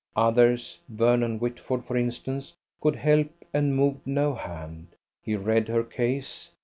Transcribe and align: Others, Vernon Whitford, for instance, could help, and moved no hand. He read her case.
Others, 0.15 0.79
Vernon 0.89 1.37
Whitford, 1.37 1.85
for 1.85 1.95
instance, 1.95 2.55
could 2.81 2.95
help, 2.95 3.29
and 3.53 3.75
moved 3.75 3.99
no 4.03 4.33
hand. 4.33 4.95
He 5.21 5.35
read 5.35 5.67
her 5.67 5.83
case. 5.83 6.49